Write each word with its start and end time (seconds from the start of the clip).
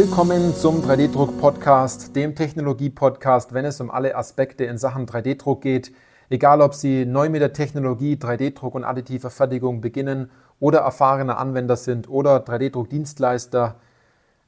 Willkommen 0.00 0.54
zum 0.54 0.80
3D-Druck-Podcast, 0.80 2.16
dem 2.16 2.34
Technologie-Podcast, 2.34 3.52
wenn 3.52 3.66
es 3.66 3.82
um 3.82 3.90
alle 3.90 4.16
Aspekte 4.16 4.64
in 4.64 4.78
Sachen 4.78 5.04
3D-Druck 5.04 5.60
geht. 5.60 5.92
Egal, 6.30 6.62
ob 6.62 6.72
Sie 6.72 7.04
neu 7.04 7.28
mit 7.28 7.42
der 7.42 7.52
Technologie 7.52 8.14
3D-Druck 8.14 8.74
und 8.74 8.84
additiver 8.84 9.28
Fertigung 9.28 9.82
beginnen 9.82 10.30
oder 10.58 10.78
erfahrene 10.78 11.36
Anwender 11.36 11.76
sind 11.76 12.08
oder 12.08 12.38
3D-Druck-Dienstleister, 12.38 13.76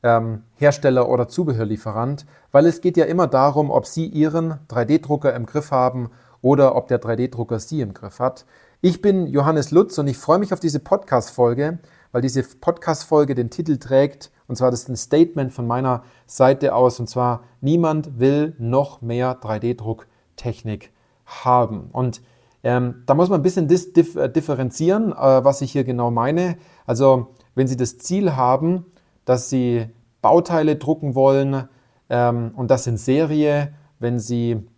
ähm, 0.03 0.45
Hersteller 0.55 1.11
oder 1.11 1.29
Zubehörlieferant, 1.29 2.25
weil 2.51 2.65
es 2.65 2.81
geht 2.81 2.97
ja 2.97 3.05
immer 3.05 3.27
darum, 3.27 3.71
ob 3.71 3.85
Sie 3.85 4.07
Ihren 4.07 4.55
3D-Drucker 4.71 5.35
im 5.35 5.45
Griff 5.45 5.71
haben 5.71 6.09
oder 6.41 6.77
ob 6.77 6.89
der 6.89 6.99
3D-Drucker 6.99 7.59
Sie 7.59 7.83
im 7.83 7.93
Griff 7.93 8.21
hat. 8.21 8.47
Ich 8.81 9.03
bin 9.03 9.27
Johannes 9.27 9.71
Lutz 9.71 9.99
und 9.99 10.07
ich 10.07 10.17
freue 10.17 10.39
mich 10.39 10.55
auf 10.55 10.61
diese 10.61 10.81
Podcast-Folge, 10.81 11.79
weil 12.11 12.23
diese 12.23 12.43
Podcast-Folge 12.43 13.35
den 13.35 13.51
Titel 13.51 13.77
trägt, 13.77 14.32
und 14.49 14.57
zwar 14.57 14.71
das 14.71 14.83
ist 14.83 14.89
ein 14.89 14.97
Statement 14.97 15.53
von 15.53 15.67
meiner 15.67 16.03
Seite 16.27 16.75
aus, 16.75 17.01
und 17.01 17.09
zwar, 17.09 17.43
niemand 17.61 18.19
will 18.19 18.55
noch 18.59 19.01
mehr 19.03 19.41
3D-Drucktechnik 19.41 20.91
haben. 21.27 21.89
Und 21.93 22.23
ähm, 22.65 23.03
da 23.07 23.15
muss 23.15 23.29
man 23.29 23.41
ein 23.41 23.43
bisschen 23.43 23.69
dif 23.69 24.17
äh, 24.17 24.29
differenzieren, 24.29 25.13
äh, 25.13 25.45
was 25.45 25.63
ich 25.63 25.73
hier 25.73 25.85
genau 25.85 26.11
meine. 26.11 26.57
Also, 26.87 27.29
wenn 27.55 27.67
Sie 27.67 27.77
das 27.77 27.99
Ziel 27.99 28.37
haben, 28.37 28.87
dass 29.25 29.51
Sie 29.51 29.87
Bauteile 30.21 30.77
drucken 30.77 31.15
wollen 31.15 31.69
ähm, 32.09 32.53
und 32.55 32.71
das 32.71 32.87
in 32.87 32.97
Serie, 32.97 33.75
wenn 33.99 34.19
Sie 34.19 34.69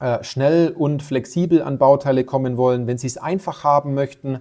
äh, 0.00 0.22
schnell 0.24 0.70
und 0.70 1.02
flexibel 1.02 1.62
an 1.62 1.78
Bauteile 1.78 2.24
kommen 2.24 2.56
wollen, 2.56 2.86
wenn 2.86 2.98
Sie 2.98 3.06
es 3.06 3.18
einfach 3.18 3.64
haben 3.64 3.94
möchten, 3.94 4.40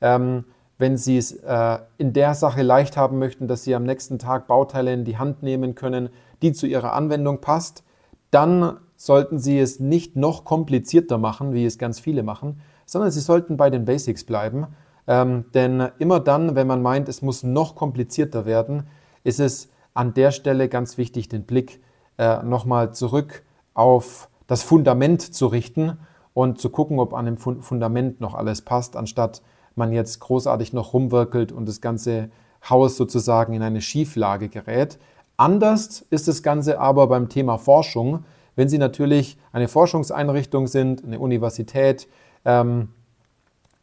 ähm, 0.00 0.44
wenn 0.78 0.96
Sie 0.96 1.16
es 1.16 1.32
äh, 1.32 1.78
in 1.98 2.12
der 2.12 2.34
Sache 2.34 2.62
leicht 2.62 2.96
haben 2.96 3.18
möchten, 3.18 3.46
dass 3.48 3.64
Sie 3.64 3.74
am 3.74 3.84
nächsten 3.84 4.18
Tag 4.18 4.46
Bauteile 4.46 4.92
in 4.92 5.04
die 5.04 5.18
Hand 5.18 5.42
nehmen 5.42 5.74
können, 5.74 6.10
die 6.42 6.52
zu 6.52 6.66
Ihrer 6.66 6.92
Anwendung 6.94 7.40
passt, 7.40 7.84
dann 8.30 8.78
sollten 8.96 9.38
Sie 9.38 9.58
es 9.58 9.80
nicht 9.80 10.16
noch 10.16 10.44
komplizierter 10.44 11.18
machen, 11.18 11.52
wie 11.52 11.64
es 11.64 11.78
ganz 11.78 12.00
viele 12.00 12.22
machen, 12.22 12.60
sondern 12.86 13.10
Sie 13.10 13.20
sollten 13.20 13.56
bei 13.56 13.70
den 13.70 13.84
Basics 13.84 14.24
bleiben. 14.24 14.66
Ähm, 15.06 15.44
denn 15.54 15.88
immer 15.98 16.20
dann, 16.20 16.56
wenn 16.56 16.66
man 16.66 16.82
meint, 16.82 17.08
es 17.08 17.22
muss 17.22 17.42
noch 17.42 17.74
komplizierter 17.76 18.46
werden, 18.46 18.84
ist 19.22 19.40
es 19.40 19.68
an 19.92 20.14
der 20.14 20.30
Stelle 20.30 20.68
ganz 20.68 20.98
wichtig, 20.98 21.28
den 21.28 21.44
Blick 21.44 21.80
äh, 22.18 22.42
nochmal 22.42 22.92
zurück 22.92 23.42
auf 23.74 24.28
das 24.46 24.62
Fundament 24.62 25.22
zu 25.22 25.46
richten 25.46 25.98
und 26.32 26.60
zu 26.60 26.70
gucken, 26.70 26.98
ob 26.98 27.14
an 27.14 27.26
dem 27.26 27.36
Fundament 27.38 28.20
noch 28.20 28.34
alles 28.34 28.62
passt, 28.62 28.96
anstatt 28.96 29.42
man 29.76 29.92
jetzt 29.92 30.20
großartig 30.20 30.72
noch 30.72 30.92
rumwirkelt 30.92 31.52
und 31.52 31.68
das 31.68 31.80
ganze 31.80 32.30
Haus 32.68 32.96
sozusagen 32.96 33.54
in 33.54 33.62
eine 33.62 33.80
Schieflage 33.80 34.48
gerät. 34.48 34.98
Anders 35.36 36.06
ist 36.10 36.28
das 36.28 36.42
Ganze 36.42 36.78
aber 36.78 37.06
beim 37.08 37.28
Thema 37.28 37.58
Forschung. 37.58 38.24
Wenn 38.56 38.68
Sie 38.68 38.78
natürlich 38.78 39.36
eine 39.52 39.68
Forschungseinrichtung 39.68 40.66
sind, 40.66 41.04
eine 41.04 41.18
Universität, 41.18 42.08
ähm, 42.44 42.88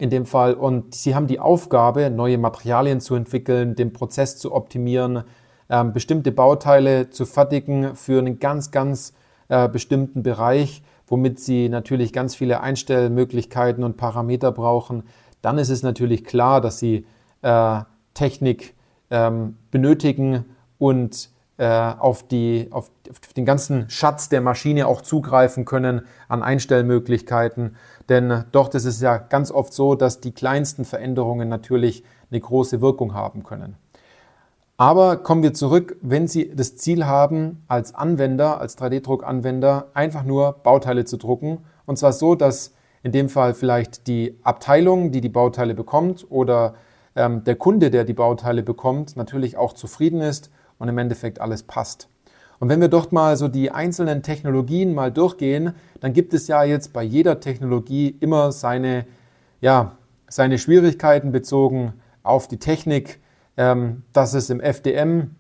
in 0.02 0.10
dem 0.10 0.26
Fall. 0.26 0.56
Und 0.56 0.96
sie 0.96 1.14
haben 1.14 1.28
die 1.28 1.40
Aufgabe, 1.40 2.10
neue 2.10 2.40
Materialien 2.40 3.00
zu 3.00 3.14
entwickeln, 3.14 3.76
den 3.76 3.94
Prozess 3.94 4.36
zu 4.36 4.52
optimieren, 4.52 5.24
ähm, 5.70 5.94
bestimmte 5.94 6.32
Bauteile 6.32 7.12
zu 7.12 7.28
fertigen 7.28 7.96
für 7.96 8.18
einen 8.18 8.40
ganz, 8.40 8.72
ganz 8.72 9.14
äh, 9.48 9.70
bestimmten 9.70 10.24
Bereich, 10.24 10.82
womit 11.06 11.40
sie 11.40 11.70
natürlich 11.70 12.14
ganz 12.14 12.34
viele 12.34 12.62
Einstellmöglichkeiten 12.62 13.84
und 13.84 13.96
Parameter 13.96 14.52
brauchen. 14.52 15.04
Dann 15.42 15.58
ist 15.58 15.70
es 15.70 15.84
natürlich 15.84 16.24
klar, 16.24 16.62
dass 16.62 16.80
sie 16.80 17.06
äh, 17.42 17.82
Technik 18.14 18.76
ähm, 19.10 19.58
benötigen 19.72 20.46
und 20.78 21.30
äh, 21.58 21.66
auf, 21.66 22.28
die, 22.28 22.68
auf, 22.72 22.90
auf, 23.10 23.34
den 23.34 23.46
ganzen 23.46 23.90
Schatz 23.90 24.30
der 24.30 24.42
Maschine 24.42 24.88
auch 24.88 25.02
zugreifen 25.02 25.66
können 25.66 26.02
an 26.28 26.42
Einstellmöglichkeiten. 26.44 27.76
Denn 28.10 28.46
dort 28.52 28.74
ist 28.76 28.86
es 28.86 29.00
ja 29.00 29.18
ganz 29.18 29.52
oft 29.52 29.74
so, 29.74 29.96
dass 29.96 30.22
die 30.22 30.32
kleinsten 30.32 30.86
Veränderungen 30.86 31.50
natürlich 31.50 32.04
eine 32.32 32.40
große 32.40 32.82
Wirkung 32.82 33.14
haben 33.14 33.44
können. 33.44 33.76
Aber 34.78 35.18
kommen 35.18 35.44
wir 35.44 35.54
zurück, 35.54 35.98
wenn 36.02 36.28
Sie 36.28 36.56
das 36.56 36.76
Ziel 36.78 37.06
haben, 37.06 37.64
als 37.68 37.94
Anwender, 37.94 38.60
als 38.60 38.80
3D-Druck-Anwender, 38.80 39.90
einfach 39.94 40.24
nur 40.24 40.54
Bauteile 40.64 41.06
zu 41.06 41.18
drucken. 41.18 41.60
Und 41.86 41.98
zwar 41.98 42.14
so, 42.14 42.34
dass 42.34 42.74
in 43.04 43.12
dem 43.12 43.30
Fall 43.30 43.54
vielleicht 43.54 44.08
die 44.08 44.38
Abteilung, 44.44 45.12
die 45.12 45.22
die 45.22 45.30
Bauteile 45.30 45.74
bekommt, 45.74 46.26
oder 46.30 46.76
ähm, 47.16 47.44
der 47.44 47.56
Kunde, 47.56 47.90
der 47.90 48.04
die 48.04 48.14
Bauteile 48.14 48.64
bekommt, 48.64 49.16
natürlich 49.16 49.58
auch 49.58 49.74
zufrieden 49.74 50.22
ist 50.22 50.52
und 50.78 50.88
im 50.88 50.98
Endeffekt 50.98 51.42
alles 51.42 51.64
passt. 51.64 52.08
Und 52.60 52.70
wenn 52.70 52.80
wir 52.80 52.90
dort 52.90 53.12
mal 53.12 53.38
so 53.38 53.48
die 53.48 53.72
einzelnen 53.72 54.22
Technologien 54.22 54.94
mal 54.94 55.12
durchgehen, 55.12 55.74
dann 56.00 56.14
gibt 56.14 56.34
es 56.34 56.48
ja 56.48 56.64
jetzt 56.64 56.94
bei 56.94 57.02
jeder 57.02 57.40
Technologie 57.40 58.16
immer 58.20 58.52
seine, 58.52 59.06
ja, 59.62 59.98
seine 60.28 60.60
Schwierigkeiten 60.60 61.32
bezogen 61.32 61.94
auf 62.24 62.48
die 62.48 62.60
Technik. 62.60 63.20
Ähm, 63.58 64.04
dass 64.14 64.34
es 64.34 64.50
im 64.50 64.62
FDM, 64.62 65.36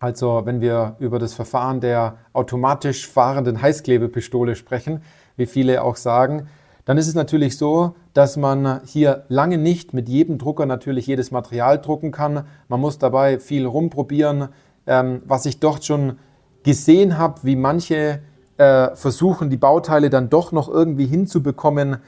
also 0.00 0.42
wenn 0.44 0.60
wir 0.60 0.96
über 0.98 1.18
das 1.18 1.32
Verfahren 1.32 1.80
der 1.80 2.18
automatisch 2.32 3.08
fahrenden 3.08 3.62
Heißklebepistole 3.62 4.56
sprechen, 4.56 5.02
wie 5.36 5.46
viele 5.46 5.82
auch 5.82 5.96
sagen, 5.96 6.48
dann 6.86 6.98
ist 6.98 7.08
es 7.08 7.14
natürlich 7.14 7.58
so, 7.58 7.96
dass 8.14 8.36
man 8.36 8.80
hier 8.84 9.24
lange 9.28 9.58
nicht 9.58 9.92
mit 9.92 10.08
jedem 10.08 10.38
Drucker 10.38 10.66
natürlich 10.66 11.08
jedes 11.08 11.32
Material 11.32 11.80
drucken 11.80 12.12
kann. 12.12 12.46
Man 12.68 12.80
muss 12.80 12.98
dabei 12.98 13.40
viel 13.40 13.66
rumprobieren, 13.66 14.48
ähm, 14.86 15.20
was 15.26 15.46
ich 15.46 15.58
dort 15.58 15.84
schon 15.84 16.18
gesehen 16.62 17.18
habe, 17.18 17.40
wie 17.42 17.56
manche 17.56 18.20
äh, 18.56 18.94
versuchen, 18.94 19.50
die 19.50 19.56
Bauteile 19.56 20.10
dann 20.10 20.30
doch 20.30 20.52
noch 20.52 20.68
irgendwie 20.68 21.06
hinzubekommen. 21.06 21.98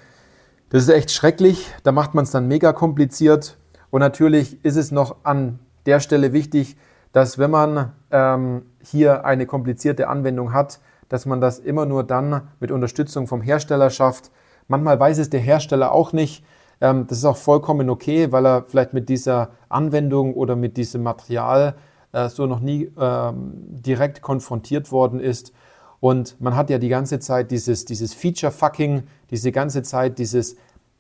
Das 0.71 0.85
ist 0.85 0.91
echt 0.91 1.11
schrecklich. 1.11 1.67
Da 1.83 1.91
macht 1.91 2.15
man 2.15 2.23
es 2.23 2.31
dann 2.31 2.47
mega 2.47 2.73
kompliziert. 2.73 3.59
Und 3.91 4.01
natürlich 4.01 4.65
ist 4.65 4.77
es 4.77 4.93
noch 4.93 5.17
an 5.25 5.59
der 5.87 5.99
Stelle 5.99 6.33
wichtig, 6.33 6.77
dass 7.13 7.37
wenn 7.37 7.51
man 7.51 7.93
ähm, 8.13 8.63
hier 8.81 9.25
eine 9.25 9.47
komplizierte 9.47 10.09
Anwendung 10.09 10.53
hat, 10.53 10.79
dass 11.09 11.27
man 11.27 11.41
das 11.41 11.59
immer 11.59 11.85
nur 11.85 12.05
dann 12.05 12.43
mit 12.61 12.71
Unterstützung 12.71 13.27
vom 13.27 13.41
Hersteller 13.41 13.91
schafft. 13.91 14.31
Manchmal 14.69 15.01
weiß 15.01 15.19
es 15.19 15.31
der 15.31 15.41
Hersteller 15.41 15.93
auch 15.93 16.13
nicht. 16.13 16.45
Ähm, 16.81 17.07
das 17.09 17.19
ist 17.19 17.25
auch 17.25 17.37
vollkommen 17.37 17.91
okay, 17.91 18.31
weil 18.33 18.47
er 18.47 18.65
vielleicht 18.69 18.93
mit 18.93 19.09
dieser 19.09 19.51
Anwendung 19.69 20.35
oder 20.35 20.57
mit 20.57 20.77
diesem 20.77 21.03
Material 21.03 21.75
äh, 22.13 22.29
so 22.29 22.47
noch 22.47 22.61
nie 22.61 22.91
ähm, 22.99 23.53
direkt 23.71 24.23
konfrontiert 24.23 24.93
worden 24.93 25.21
ist. 25.21 25.53
Und 26.01 26.41
man 26.41 26.55
hat 26.55 26.71
ja 26.71 26.79
die 26.79 26.89
ganze 26.89 27.19
Zeit 27.19 27.51
dieses, 27.51 27.85
dieses 27.85 28.15
Feature-Fucking, 28.15 29.05
diese 29.31 29.51
ganze 29.53 29.83
Zeit 29.83 30.19
dieses 30.19 30.55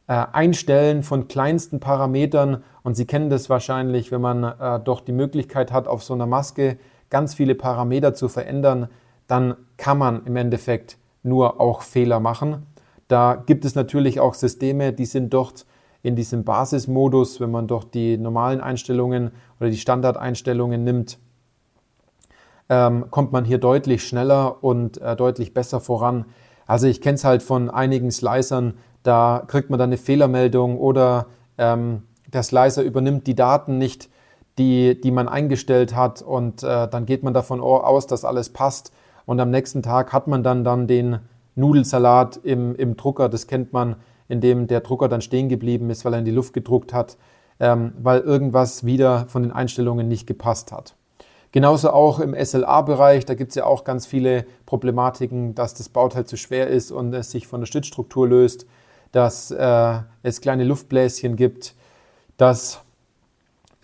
äh, 0.08 0.24
Einstellen 0.32 1.02
von 1.02 1.28
kleinsten 1.28 1.78
Parametern. 1.78 2.64
Und 2.82 2.96
Sie 2.96 3.06
kennen 3.06 3.30
das 3.30 3.48
wahrscheinlich, 3.48 4.10
wenn 4.10 4.20
man 4.20 4.44
äh, 4.44 4.80
doch 4.80 5.00
die 5.02 5.12
Möglichkeit 5.12 5.72
hat, 5.72 5.86
auf 5.86 6.02
so 6.02 6.14
einer 6.14 6.26
Maske 6.26 6.78
ganz 7.10 7.34
viele 7.34 7.54
Parameter 7.54 8.14
zu 8.14 8.28
verändern, 8.28 8.88
dann 9.28 9.54
kann 9.76 9.98
man 9.98 10.24
im 10.26 10.36
Endeffekt 10.36 10.96
nur 11.22 11.60
auch 11.60 11.82
Fehler 11.82 12.18
machen. 12.18 12.66
Da 13.08 13.42
gibt 13.44 13.64
es 13.64 13.74
natürlich 13.74 14.20
auch 14.20 14.34
Systeme, 14.34 14.92
die 14.92 15.06
sind 15.06 15.32
dort 15.32 15.66
in 16.02 16.14
diesem 16.14 16.44
Basismodus, 16.44 17.41
wenn 17.41 17.50
man 17.50 17.66
doch 17.66 17.84
die 17.84 18.16
normalen 18.19 18.60
Einstellungen 18.60 19.32
oder 19.58 19.70
die 19.70 19.78
Standardeinstellungen 19.78 20.84
nimmt, 20.84 21.18
ähm, 22.68 23.06
kommt 23.10 23.33
man 23.33 23.44
hier 23.44 23.59
deutlich 23.59 24.06
schneller 24.06 24.62
und 24.62 25.00
äh, 25.00 25.16
deutlich 25.16 25.54
besser 25.54 25.80
voran. 25.80 26.27
Also 26.66 26.86
ich 26.86 27.00
kenne 27.00 27.16
es 27.16 27.24
halt 27.24 27.42
von 27.42 27.71
einigen 27.71 28.10
Slicern, 28.10 28.74
da 29.03 29.42
kriegt 29.47 29.71
man 29.71 29.78
dann 29.78 29.88
eine 29.88 29.97
Fehlermeldung 29.97 30.78
oder 30.78 31.27
ähm, 31.56 32.03
der 32.27 32.42
Slicer 32.42 32.83
übernimmt 32.83 33.27
die 33.27 33.34
Daten 33.34 33.78
nicht, 33.78 34.10
die, 34.59 35.00
die 35.00 35.10
man 35.10 35.28
eingestellt 35.28 35.97
hat 35.97 36.21
und 36.21 36.62
äh, 36.62 36.88
dann 36.88 37.06
geht 37.06 37.22
man 37.22 37.33
davon 37.33 37.60
aus, 37.60 38.06
dass 38.06 38.24
alles 38.24 38.50
passt 38.50 38.92
und 39.24 39.41
am 39.41 39.50
nächsten 39.50 39.83
Tag 39.83 40.12
hat 40.12 40.27
man 40.27 40.42
dann, 40.42 40.62
dann 40.62 40.86
den 40.86 41.21
Nudelsalat 41.59 42.39
im, 42.43 42.75
im 42.77 42.97
Drucker, 42.97 43.28
das 43.28 43.47
kennt 43.47 43.72
man, 43.72 43.97
in 44.28 44.41
dem 44.41 44.66
der 44.66 44.81
Drucker 44.81 45.09
dann 45.09 45.21
stehen 45.21 45.49
geblieben 45.49 45.91
ist, 45.91 46.05
weil 46.05 46.15
er 46.15 46.19
in 46.19 46.25
die 46.25 46.31
Luft 46.31 46.53
gedruckt 46.53 46.93
hat, 46.93 47.16
ähm, 47.60 47.93
weil 48.01 48.21
irgendwas 48.21 48.84
wieder 48.84 49.27
von 49.27 49.43
den 49.43 49.53
Einstellungen 49.53 50.09
nicht 50.09 50.27
gepasst 50.27 50.72
hat. 50.72 50.95
Genauso 51.51 51.91
auch 51.91 52.21
im 52.21 52.34
SLA-Bereich, 52.34 53.25
da 53.25 53.34
gibt 53.34 53.51
es 53.51 53.55
ja 53.57 53.65
auch 53.65 53.84
ganz 53.84 54.07
viele 54.07 54.45
Problematiken, 54.66 55.55
dass 55.55 55.72
das 55.75 55.89
Bauteil 55.89 56.27
zu 56.27 56.37
schwer 56.37 56.69
ist 56.69 56.91
und 56.91 57.15
es 57.15 57.31
sich 57.31 57.47
von 57.47 57.60
der 57.60 57.66
Stützstruktur 57.66 58.28
löst 58.28 58.66
dass 59.13 59.51
äh, 59.51 59.99
es 60.22 60.41
kleine 60.41 60.65
Luftbläschen 60.65 61.37
gibt, 61.37 61.75
dass 62.37 62.81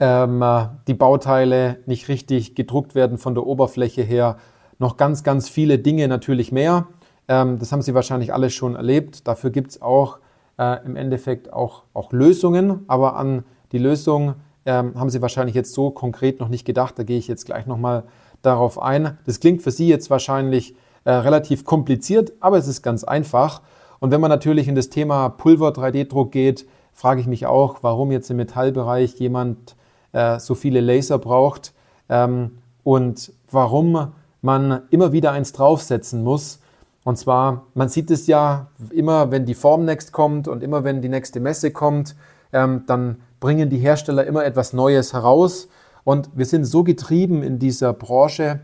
ähm, 0.00 0.42
äh, 0.42 0.66
die 0.86 0.94
Bauteile 0.94 1.78
nicht 1.86 2.08
richtig 2.08 2.54
gedruckt 2.54 2.94
werden 2.94 3.18
von 3.18 3.34
der 3.34 3.46
Oberfläche 3.46 4.02
her. 4.02 4.36
Noch 4.78 4.96
ganz, 4.96 5.22
ganz 5.22 5.48
viele 5.48 5.78
Dinge 5.78 6.08
natürlich 6.08 6.52
mehr. 6.52 6.88
Ähm, 7.28 7.58
das 7.58 7.72
haben 7.72 7.82
Sie 7.82 7.94
wahrscheinlich 7.94 8.32
alle 8.32 8.50
schon 8.50 8.76
erlebt. 8.76 9.26
Dafür 9.26 9.50
gibt 9.50 9.72
es 9.72 9.82
auch 9.82 10.18
äh, 10.58 10.84
im 10.84 10.96
Endeffekt 10.96 11.52
auch, 11.52 11.82
auch 11.94 12.12
Lösungen, 12.12 12.84
aber 12.86 13.16
an 13.16 13.44
die 13.72 13.78
Lösung 13.78 14.34
ähm, 14.66 14.94
haben 14.94 15.10
Sie 15.10 15.22
wahrscheinlich 15.22 15.54
jetzt 15.54 15.74
so 15.74 15.90
konkret 15.90 16.40
noch 16.40 16.48
nicht 16.48 16.64
gedacht. 16.64 16.98
Da 16.98 17.02
gehe 17.02 17.18
ich 17.18 17.28
jetzt 17.28 17.46
gleich 17.46 17.66
nochmal 17.66 18.04
darauf 18.42 18.80
ein. 18.80 19.18
Das 19.26 19.40
klingt 19.40 19.62
für 19.62 19.70
Sie 19.70 19.88
jetzt 19.88 20.10
wahrscheinlich 20.10 20.74
äh, 21.04 21.12
relativ 21.12 21.64
kompliziert, 21.64 22.32
aber 22.40 22.58
es 22.58 22.68
ist 22.68 22.82
ganz 22.82 23.04
einfach. 23.04 23.62
Und 24.00 24.10
wenn 24.10 24.20
man 24.20 24.30
natürlich 24.30 24.68
in 24.68 24.74
das 24.74 24.90
Thema 24.90 25.28
Pulver-3D-Druck 25.28 26.30
geht, 26.32 26.66
frage 26.92 27.20
ich 27.20 27.26
mich 27.26 27.46
auch, 27.46 27.78
warum 27.82 28.12
jetzt 28.12 28.30
im 28.30 28.36
Metallbereich 28.36 29.18
jemand 29.18 29.76
äh, 30.12 30.38
so 30.38 30.54
viele 30.54 30.80
Laser 30.80 31.18
braucht 31.18 31.72
ähm, 32.08 32.58
und 32.82 33.32
warum 33.50 34.12
man 34.42 34.82
immer 34.90 35.12
wieder 35.12 35.32
eins 35.32 35.52
draufsetzen 35.52 36.22
muss. 36.22 36.60
Und 37.04 37.18
zwar, 37.18 37.66
man 37.74 37.88
sieht 37.88 38.10
es 38.10 38.26
ja 38.26 38.68
immer, 38.90 39.30
wenn 39.30 39.44
die 39.44 39.54
Formnext 39.54 40.12
kommt 40.12 40.48
und 40.48 40.62
immer 40.62 40.84
wenn 40.84 41.02
die 41.02 41.10
nächste 41.10 41.38
Messe 41.38 41.70
kommt, 41.70 42.16
ähm, 42.52 42.84
dann 42.86 43.20
bringen 43.40 43.68
die 43.68 43.78
Hersteller 43.78 44.26
immer 44.26 44.44
etwas 44.44 44.72
Neues 44.72 45.12
heraus. 45.12 45.68
Und 46.02 46.30
wir 46.34 46.46
sind 46.46 46.64
so 46.64 46.82
getrieben 46.82 47.42
in 47.42 47.58
dieser 47.58 47.92
Branche, 47.92 48.60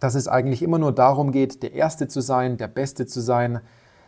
dass 0.00 0.14
es 0.14 0.28
eigentlich 0.28 0.62
immer 0.62 0.78
nur 0.78 0.92
darum 0.92 1.30
geht, 1.30 1.62
der 1.62 1.74
Erste 1.74 2.08
zu 2.08 2.20
sein, 2.20 2.56
der 2.56 2.68
Beste 2.68 3.06
zu 3.06 3.20
sein, 3.20 3.60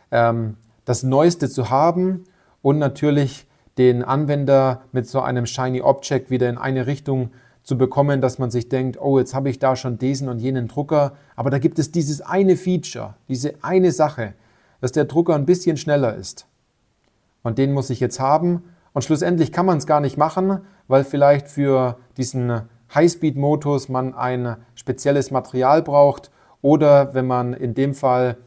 ähm, 0.09 0.57
das 0.85 1.03
Neueste 1.03 1.49
zu 1.49 1.69
haben 1.69 2.23
und 2.61 2.79
natürlich 2.79 3.47
den 3.77 4.03
Anwender 4.03 4.81
mit 4.91 5.07
so 5.07 5.21
einem 5.21 5.45
Shiny 5.45 5.81
Object 5.81 6.29
wieder 6.31 6.49
in 6.49 6.57
eine 6.57 6.87
Richtung 6.87 7.27
zu 7.27 7.35
bekommen, 7.77 8.21
dass 8.21 8.39
man 8.39 8.51
sich 8.51 8.69
denkt, 8.69 8.99
oh, 8.99 9.19
jetzt 9.19 9.33
habe 9.33 9.49
ich 9.49 9.59
da 9.59 9.75
schon 9.75 9.97
diesen 9.97 10.29
und 10.29 10.39
jenen 10.39 10.67
Drucker, 10.67 11.13
aber 11.35 11.49
da 11.49 11.59
gibt 11.59 11.79
es 11.79 11.91
dieses 11.91 12.21
eine 12.21 12.57
Feature, 12.57 13.15
diese 13.29 13.53
eine 13.61 13.91
Sache, 13.91 14.33
dass 14.81 14.91
der 14.91 15.05
Drucker 15.05 15.35
ein 15.35 15.45
bisschen 15.45 15.77
schneller 15.77 16.15
ist. 16.15 16.47
Und 17.43 17.57
den 17.57 17.71
muss 17.71 17.89
ich 17.89 17.99
jetzt 17.99 18.19
haben. 18.19 18.63
Und 18.93 19.03
schlussendlich 19.03 19.51
kann 19.51 19.65
man 19.65 19.77
es 19.77 19.85
gar 19.87 19.99
nicht 19.99 20.17
machen, 20.17 20.61
weil 20.87 21.03
vielleicht 21.03 21.47
für 21.47 21.97
diesen 22.17 22.63
Highspeed-Modus 22.93 23.89
man 23.89 24.13
ein 24.13 24.57
spezielles 24.75 25.31
Material 25.31 25.81
braucht 25.81 26.31
oder 26.61 27.13
wenn 27.13 27.25
man 27.25 27.53
in 27.53 27.73
dem 27.73 27.93
Fall 27.93 28.37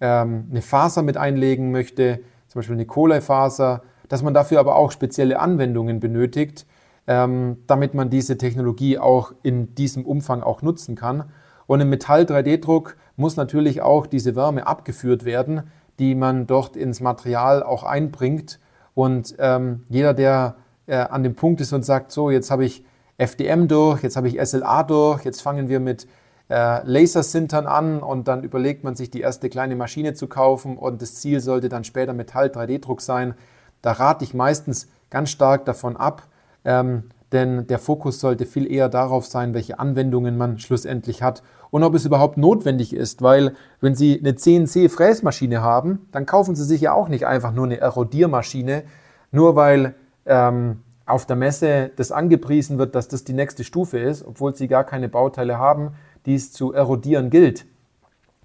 ähm, 0.00 0.48
eine 0.50 0.62
Faser 0.62 1.02
mit 1.02 1.16
einlegen 1.16 1.70
möchte, 1.70 2.20
zum 2.48 2.60
Beispiel 2.60 2.76
eine 2.76 2.86
Kohlefaser, 2.86 3.82
dass 4.08 4.22
man 4.22 4.34
dafür 4.34 4.60
aber 4.60 4.76
auch 4.76 4.92
spezielle 4.92 5.40
Anwendungen 5.40 6.00
benötigt, 6.00 6.66
ähm, 7.06 7.58
damit 7.66 7.94
man 7.94 8.10
diese 8.10 8.38
Technologie 8.38 8.98
auch 8.98 9.32
in 9.42 9.74
diesem 9.74 10.06
Umfang 10.06 10.42
auch 10.42 10.62
nutzen 10.62 10.94
kann. 10.94 11.24
Und 11.66 11.80
im 11.80 11.90
Metall-3D-Druck 11.90 12.96
muss 13.16 13.36
natürlich 13.36 13.82
auch 13.82 14.06
diese 14.06 14.36
Wärme 14.36 14.66
abgeführt 14.66 15.24
werden, 15.24 15.64
die 15.98 16.14
man 16.14 16.46
dort 16.46 16.76
ins 16.76 17.00
Material 17.00 17.62
auch 17.62 17.84
einbringt. 17.84 18.58
Und 18.94 19.34
ähm, 19.38 19.84
jeder, 19.88 20.14
der 20.14 20.56
äh, 20.86 20.96
an 20.96 21.22
dem 21.22 21.34
Punkt 21.34 21.60
ist 21.60 21.72
und 21.72 21.84
sagt, 21.84 22.12
so, 22.12 22.30
jetzt 22.30 22.50
habe 22.50 22.64
ich 22.64 22.84
FDM 23.16 23.68
durch, 23.68 24.02
jetzt 24.02 24.16
habe 24.16 24.28
ich 24.28 24.40
SLA 24.44 24.82
durch, 24.82 25.24
jetzt 25.24 25.40
fangen 25.40 25.68
wir 25.68 25.80
mit 25.80 26.06
äh, 26.50 26.82
Lasersintern 26.84 27.66
an 27.66 28.02
und 28.02 28.28
dann 28.28 28.42
überlegt 28.42 28.84
man 28.84 28.96
sich 28.96 29.10
die 29.10 29.20
erste 29.20 29.48
kleine 29.48 29.76
Maschine 29.76 30.14
zu 30.14 30.26
kaufen 30.26 30.76
und 30.76 31.00
das 31.00 31.16
Ziel 31.16 31.40
sollte 31.40 31.68
dann 31.68 31.84
später 31.84 32.12
Metall-3D-Druck 32.12 33.00
sein. 33.00 33.34
Da 33.82 33.92
rate 33.92 34.24
ich 34.24 34.34
meistens 34.34 34.88
ganz 35.10 35.30
stark 35.30 35.64
davon 35.64 35.96
ab, 35.96 36.22
ähm, 36.64 37.04
denn 37.32 37.66
der 37.66 37.78
Fokus 37.78 38.20
sollte 38.20 38.46
viel 38.46 38.70
eher 38.70 38.88
darauf 38.88 39.26
sein, 39.26 39.54
welche 39.54 39.78
Anwendungen 39.78 40.36
man 40.36 40.58
schlussendlich 40.58 41.22
hat 41.22 41.42
und 41.70 41.82
ob 41.82 41.94
es 41.94 42.04
überhaupt 42.04 42.36
notwendig 42.36 42.94
ist, 42.94 43.20
weil 43.22 43.54
wenn 43.80 43.96
Sie 43.96 44.20
eine 44.20 44.36
CNC-Fräsmaschine 44.36 45.60
haben, 45.60 46.06
dann 46.12 46.26
kaufen 46.26 46.54
Sie 46.54 46.64
sich 46.64 46.82
ja 46.82 46.92
auch 46.92 47.08
nicht 47.08 47.26
einfach 47.26 47.52
nur 47.52 47.64
eine 47.64 47.80
Erodiermaschine, 47.80 48.84
nur 49.32 49.56
weil 49.56 49.96
ähm, 50.26 50.82
auf 51.06 51.26
der 51.26 51.34
Messe 51.34 51.90
das 51.96 52.12
angepriesen 52.12 52.78
wird, 52.78 52.94
dass 52.94 53.08
das 53.08 53.24
die 53.24 53.32
nächste 53.32 53.64
Stufe 53.64 53.98
ist, 53.98 54.24
obwohl 54.24 54.54
Sie 54.54 54.68
gar 54.68 54.84
keine 54.84 55.08
Bauteile 55.08 55.58
haben, 55.58 55.94
die 56.26 56.36
es 56.36 56.52
zu 56.52 56.72
erodieren 56.72 57.30
gilt 57.30 57.66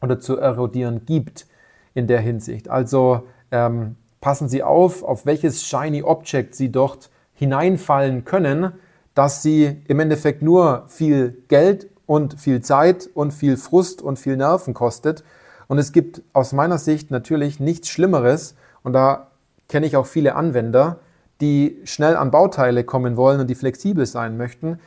oder 0.02 0.20
zu 0.20 0.38
erodieren 0.38 1.06
gibt 1.06 1.46
in 1.94 2.08
der 2.08 2.22
Hinsicht. 2.22 2.70
Also 2.70 3.28
ähm, 3.52 3.96
passen 4.22 4.50
Sie 4.50 4.64
auf, 4.64 5.04
auf 5.04 5.28
welches 5.28 5.64
Shiny 5.64 6.02
Object 6.02 6.56
Sie 6.56 6.72
dort 6.72 7.12
hineinfallen 7.40 8.26
können, 8.26 8.74
dass 9.16 9.42
Sie 9.42 9.82
im 9.88 10.02
Endeffekt 10.02 10.42
nur 10.42 10.84
viel 10.88 11.42
Geld 11.48 11.88
und 12.06 12.38
viel 12.38 12.62
Zeit 12.62 13.10
und 13.14 13.34
viel 13.34 13.56
Frust 13.56 14.02
und 14.02 14.20
viel 14.20 14.36
Nerven 14.36 14.74
kostet. 14.74 15.24
Und 15.68 15.78
es 15.78 15.94
gibt 15.94 16.22
aus 16.34 16.52
meiner 16.52 16.78
Sicht 16.78 17.12
natürlich 17.12 17.62
nichts 17.62 17.88
Schlimmeres, 17.88 18.56
und 18.84 18.92
da 18.92 19.28
kenne 19.70 19.86
ich 19.86 19.96
auch 19.96 20.06
viele 20.06 20.36
Anwender, 20.36 21.00
die 21.40 21.80
schnell 21.86 22.18
an 22.18 22.30
Bauteile 22.30 22.84
kommen 22.84 23.16
wollen 23.16 23.40
und 23.40 23.48
die 23.48 23.56
flexibel 23.56 24.06
sein 24.06 24.36
möchten, 24.36 24.80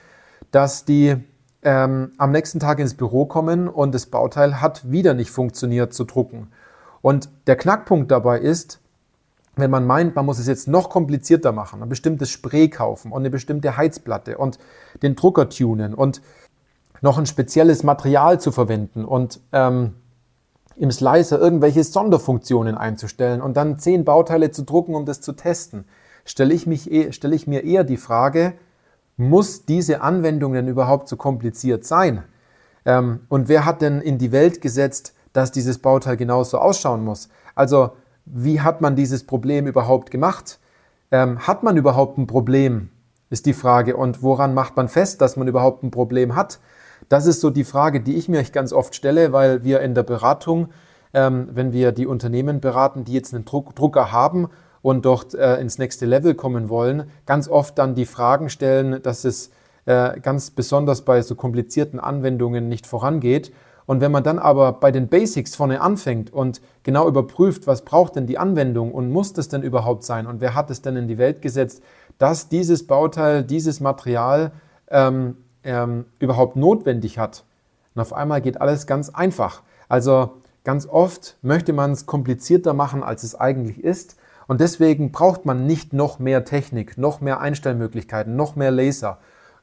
dass 0.50 0.84
die 0.84 1.16
ähm, 1.62 2.12
am 2.18 2.32
nächsten 2.32 2.60
Tag 2.60 2.80
ins 2.80 2.94
Büro 2.94 3.24
kommen 3.24 3.68
und 3.68 3.94
das 3.94 4.06
Bauteil 4.06 4.60
hat 4.60 4.90
wieder 4.90 5.14
nicht 5.14 5.30
funktioniert 5.30 5.94
zu 5.94 6.04
drucken. 6.04 6.48
Und 7.00 7.30
der 7.46 7.56
Knackpunkt 7.56 8.10
dabei 8.10 8.40
ist, 8.40 8.81
wenn 9.56 9.70
man 9.70 9.86
meint, 9.86 10.16
man 10.16 10.24
muss 10.24 10.38
es 10.38 10.46
jetzt 10.46 10.68
noch 10.68 10.88
komplizierter 10.88 11.52
machen, 11.52 11.82
ein 11.82 11.88
bestimmtes 11.88 12.30
Spray 12.30 12.68
kaufen 12.68 13.12
und 13.12 13.22
eine 13.22 13.30
bestimmte 13.30 13.76
Heizplatte 13.76 14.38
und 14.38 14.58
den 15.02 15.14
Drucker 15.14 15.48
tunen 15.48 15.94
und 15.94 16.22
noch 17.02 17.18
ein 17.18 17.26
spezielles 17.26 17.82
Material 17.82 18.40
zu 18.40 18.52
verwenden 18.52 19.04
und 19.04 19.40
ähm, 19.52 19.94
im 20.76 20.90
Slicer 20.90 21.38
irgendwelche 21.38 21.84
Sonderfunktionen 21.84 22.76
einzustellen 22.78 23.42
und 23.42 23.56
dann 23.56 23.78
zehn 23.78 24.04
Bauteile 24.04 24.50
zu 24.52 24.62
drucken, 24.62 24.94
um 24.94 25.04
das 25.04 25.20
zu 25.20 25.32
testen, 25.32 25.84
stelle 26.24 26.54
ich, 26.54 26.66
mich, 26.66 26.88
stelle 27.14 27.34
ich 27.34 27.46
mir 27.46 27.64
eher 27.64 27.84
die 27.84 27.96
Frage, 27.96 28.54
muss 29.16 29.66
diese 29.66 30.00
Anwendung 30.00 30.54
denn 30.54 30.68
überhaupt 30.68 31.08
so 31.08 31.16
kompliziert 31.16 31.84
sein? 31.84 32.22
Ähm, 32.86 33.20
und 33.28 33.48
wer 33.48 33.64
hat 33.66 33.82
denn 33.82 34.00
in 34.00 34.18
die 34.18 34.32
Welt 34.32 34.60
gesetzt, 34.60 35.14
dass 35.32 35.52
dieses 35.52 35.78
Bauteil 35.78 36.16
genauso 36.16 36.58
ausschauen 36.58 37.04
muss? 37.04 37.28
Also 37.54 37.92
wie 38.24 38.60
hat 38.60 38.80
man 38.80 38.96
dieses 38.96 39.24
Problem 39.24 39.66
überhaupt 39.66 40.10
gemacht? 40.10 40.58
Ähm, 41.10 41.46
hat 41.46 41.62
man 41.62 41.76
überhaupt 41.76 42.18
ein 42.18 42.26
Problem, 42.26 42.90
ist 43.30 43.46
die 43.46 43.52
Frage. 43.52 43.96
Und 43.96 44.22
woran 44.22 44.54
macht 44.54 44.76
man 44.76 44.88
fest, 44.88 45.20
dass 45.20 45.36
man 45.36 45.48
überhaupt 45.48 45.82
ein 45.82 45.90
Problem 45.90 46.34
hat? 46.36 46.60
Das 47.08 47.26
ist 47.26 47.40
so 47.40 47.50
die 47.50 47.64
Frage, 47.64 48.00
die 48.00 48.16
ich 48.16 48.28
mir 48.28 48.42
ganz 48.44 48.72
oft 48.72 48.94
stelle, 48.94 49.32
weil 49.32 49.64
wir 49.64 49.80
in 49.80 49.94
der 49.94 50.04
Beratung, 50.04 50.68
ähm, 51.12 51.48
wenn 51.52 51.72
wir 51.72 51.92
die 51.92 52.06
Unternehmen 52.06 52.60
beraten, 52.60 53.04
die 53.04 53.12
jetzt 53.12 53.34
einen 53.34 53.44
Druck, 53.44 53.74
Drucker 53.74 54.12
haben 54.12 54.48
und 54.80 55.04
dort 55.04 55.34
äh, 55.34 55.60
ins 55.60 55.78
nächste 55.78 56.06
Level 56.06 56.34
kommen 56.34 56.68
wollen, 56.68 57.10
ganz 57.26 57.48
oft 57.48 57.78
dann 57.78 57.94
die 57.94 58.06
Fragen 58.06 58.48
stellen, 58.48 59.02
dass 59.02 59.24
es 59.24 59.50
äh, 59.84 60.20
ganz 60.20 60.50
besonders 60.50 61.02
bei 61.02 61.20
so 61.22 61.34
komplizierten 61.34 62.00
Anwendungen 62.00 62.68
nicht 62.68 62.86
vorangeht. 62.86 63.52
Und 63.92 64.00
wenn 64.00 64.10
man 64.10 64.24
dann 64.24 64.38
aber 64.38 64.72
bei 64.72 64.90
den 64.90 65.08
Basics 65.08 65.54
vorne 65.54 65.82
anfängt 65.82 66.32
und 66.32 66.62
genau 66.82 67.06
überprüft, 67.06 67.66
was 67.66 67.82
braucht 67.82 68.16
denn 68.16 68.26
die 68.26 68.38
Anwendung 68.38 68.90
und 68.90 69.10
muss 69.10 69.34
das 69.34 69.48
denn 69.48 69.62
überhaupt 69.62 70.02
sein 70.02 70.26
und 70.26 70.40
wer 70.40 70.54
hat 70.54 70.70
es 70.70 70.80
denn 70.80 70.96
in 70.96 71.08
die 71.08 71.18
Welt 71.18 71.42
gesetzt, 71.42 71.82
dass 72.16 72.48
dieses 72.48 72.86
Bauteil, 72.86 73.42
dieses 73.44 73.80
Material 73.80 74.52
ähm, 74.88 75.36
ähm, 75.62 76.06
überhaupt 76.20 76.56
notwendig 76.56 77.18
hat. 77.18 77.44
Und 77.94 78.00
auf 78.00 78.14
einmal 78.14 78.40
geht 78.40 78.62
alles 78.62 78.86
ganz 78.86 79.10
einfach. 79.10 79.60
Also 79.90 80.40
ganz 80.64 80.86
oft 80.86 81.36
möchte 81.42 81.74
man 81.74 81.92
es 81.92 82.06
komplizierter 82.06 82.72
machen, 82.72 83.02
als 83.02 83.24
es 83.24 83.34
eigentlich 83.34 83.84
ist. 83.84 84.16
Und 84.46 84.62
deswegen 84.62 85.12
braucht 85.12 85.44
man 85.44 85.66
nicht 85.66 85.92
noch 85.92 86.18
mehr 86.18 86.46
Technik, 86.46 86.96
noch 86.96 87.20
mehr 87.20 87.42
Einstellmöglichkeiten, 87.42 88.36
noch 88.36 88.56
mehr 88.56 88.70
Laser, 88.70 89.18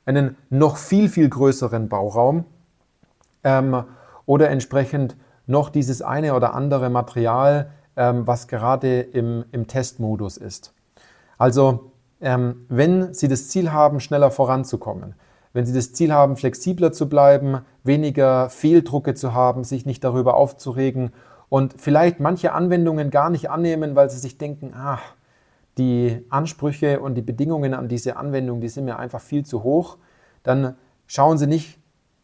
einen 0.06 0.38
noch 0.52 0.78
viel, 0.78 1.10
viel 1.10 1.30
größeren 1.30 1.90
Bauraum. 1.90 2.46
Ähm, 3.44 3.86
oder 4.30 4.52
entsprechend 4.52 5.18
noch 5.48 5.70
dieses 5.70 6.04
eine 6.04 6.36
oder 6.36 6.54
andere 6.54 6.92
Material, 6.92 7.72
ähm, 7.98 8.28
was 8.28 8.48
gerade 8.48 9.02
im, 9.02 9.44
im 9.52 9.66
Testmodus 9.66 10.38
ist. 10.38 10.72
Also 11.40 11.94
ähm, 12.22 12.68
wenn 12.70 13.12
Sie 13.16 13.28
das 13.28 13.48
Ziel 13.48 13.72
haben, 13.72 14.00
schneller 14.00 14.30
voranzukommen, 14.30 15.16
wenn 15.52 15.66
Sie 15.66 15.74
das 15.74 15.94
Ziel 15.94 16.14
haben, 16.14 16.36
flexibler 16.36 16.92
zu 16.92 17.10
bleiben, 17.10 17.62
weniger 17.84 18.52
Fehldrucke 18.52 19.16
zu 19.16 19.34
haben, 19.34 19.64
sich 19.64 19.88
nicht 19.88 20.04
darüber 20.04 20.36
aufzuregen 20.36 21.12
und 21.50 21.82
vielleicht 21.82 22.20
manche 22.20 22.54
Anwendungen 22.54 23.10
gar 23.10 23.32
nicht 23.32 23.50
annehmen, 23.50 23.96
weil 23.96 24.12
Sie 24.12 24.20
sich 24.20 24.38
denken, 24.38 24.76
ach, 24.78 25.02
die 25.80 26.24
Ansprüche 26.30 27.00
und 27.00 27.16
die 27.16 27.24
Bedingungen 27.24 27.74
an 27.74 27.88
diese 27.88 28.16
Anwendung, 28.16 28.62
die 28.62 28.70
sind 28.70 28.86
mir 28.86 29.00
einfach 29.00 29.22
viel 29.22 29.44
zu 29.44 29.64
hoch, 29.64 29.98
dann 30.44 30.76
schauen 31.08 31.40
Sie 31.40 31.48
nicht 31.48 31.79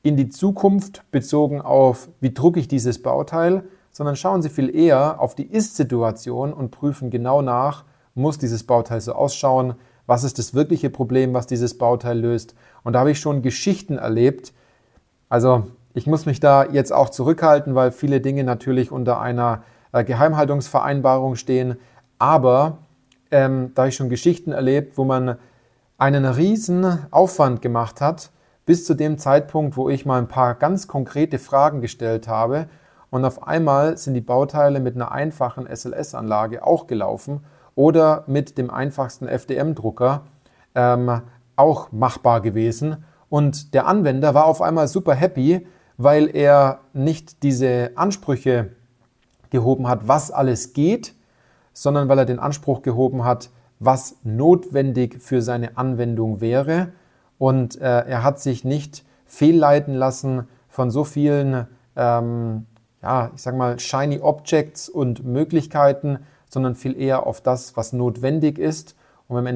in 0.05 0.17
die 0.17 0.29
Zukunft 0.29 1.03
bezogen 1.09 1.61
auf, 1.61 2.09
wie 2.21 2.31
drucke 2.31 2.59
ich 2.59 2.67
dieses 2.67 3.01
Bauteil, 3.01 3.63
sondern 3.91 4.15
schauen 4.15 4.43
Sie 4.43 4.49
viel 4.49 4.73
eher 4.75 5.19
auf 5.19 5.33
die 5.33 5.47
Ist-Situation 5.47 6.53
und 6.53 6.69
prüfen 6.69 7.09
genau 7.09 7.41
nach, 7.41 7.85
muss 8.13 8.37
dieses 8.37 8.63
Bauteil 8.63 9.01
so 9.01 9.13
ausschauen, 9.13 9.73
was 10.05 10.23
ist 10.23 10.37
das 10.37 10.53
wirkliche 10.53 10.91
Problem, 10.91 11.33
was 11.33 11.47
dieses 11.47 11.79
Bauteil 11.79 12.19
löst. 12.19 12.53
Und 12.83 12.93
da 12.93 12.99
habe 12.99 13.09
ich 13.09 13.19
schon 13.19 13.41
Geschichten 13.41 13.97
erlebt. 13.97 14.53
Also 15.27 15.63
ich 15.95 16.05
muss 16.05 16.27
mich 16.27 16.39
da 16.39 16.65
jetzt 16.65 16.93
auch 16.93 17.09
zurückhalten, 17.09 17.73
weil 17.73 17.91
viele 17.91 18.21
Dinge 18.21 18.43
natürlich 18.43 18.91
unter 18.91 19.19
einer 19.19 19.63
äh, 19.91 20.03
Geheimhaltungsvereinbarung 20.03 21.35
stehen. 21.35 21.77
Aber 22.19 22.77
ähm, 23.31 23.71
da 23.73 23.81
habe 23.81 23.89
ich 23.89 23.95
schon 23.95 24.09
Geschichten 24.09 24.51
erlebt, 24.51 24.99
wo 24.99 25.03
man 25.03 25.37
einen 25.97 26.25
riesen 26.25 27.07
Aufwand 27.09 27.63
gemacht 27.63 28.01
hat, 28.01 28.29
bis 28.65 28.85
zu 28.85 28.93
dem 28.93 29.17
Zeitpunkt, 29.17 29.77
wo 29.77 29.89
ich 29.89 30.05
mal 30.05 30.19
ein 30.19 30.27
paar 30.27 30.55
ganz 30.55 30.87
konkrete 30.87 31.39
Fragen 31.39 31.81
gestellt 31.81 32.27
habe 32.27 32.67
und 33.09 33.23
auf 33.23 33.47
einmal 33.47 33.97
sind 33.97 34.13
die 34.13 34.21
Bauteile 34.21 34.79
mit 34.79 34.95
einer 34.95 35.11
einfachen 35.11 35.67
SLS-Anlage 35.73 36.65
auch 36.65 36.87
gelaufen 36.87 37.45
oder 37.75 38.23
mit 38.27 38.57
dem 38.57 38.69
einfachsten 38.69 39.27
FDM-Drucker 39.27 40.23
ähm, 40.75 41.21
auch 41.55 41.91
machbar 41.91 42.41
gewesen. 42.41 43.05
Und 43.29 43.73
der 43.73 43.87
Anwender 43.87 44.33
war 44.33 44.45
auf 44.45 44.61
einmal 44.61 44.87
super 44.87 45.13
happy, 45.13 45.65
weil 45.97 46.35
er 46.35 46.79
nicht 46.93 47.43
diese 47.43 47.91
Ansprüche 47.95 48.71
gehoben 49.49 49.87
hat, 49.87 50.07
was 50.07 50.31
alles 50.31 50.73
geht, 50.73 51.15
sondern 51.73 52.09
weil 52.09 52.19
er 52.19 52.25
den 52.25 52.39
Anspruch 52.39 52.81
gehoben 52.81 53.23
hat, 53.23 53.49
was 53.79 54.17
notwendig 54.23 55.21
für 55.21 55.41
seine 55.41 55.77
Anwendung 55.77 56.41
wäre. 56.41 56.89
Und 57.37 57.79
äh, 57.79 58.05
er 58.07 58.23
hat 58.23 58.39
sich 58.39 58.63
nicht 58.63 59.05
fehlleiten 59.25 59.93
lassen 59.93 60.47
von 60.69 60.91
so 60.91 61.03
vielen, 61.03 61.67
ähm, 61.95 62.65
ja, 63.01 63.31
ich 63.35 63.41
sag 63.41 63.55
mal, 63.55 63.79
shiny 63.79 64.19
Objects 64.19 64.89
und 64.89 65.25
Möglichkeiten, 65.25 66.19
sondern 66.49 66.75
viel 66.75 66.99
eher 66.99 67.25
auf 67.25 67.41
das, 67.41 67.75
was 67.75 67.93
notwendig 67.93 68.57
ist, 68.59 68.95
um 69.27 69.37
im, 69.37 69.47